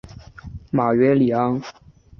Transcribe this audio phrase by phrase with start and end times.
[0.71, 1.61] 马约里安。